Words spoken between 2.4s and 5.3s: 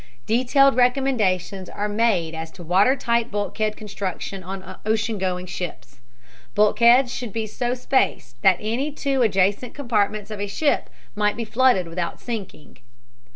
to water tight bulkhead construction on ocean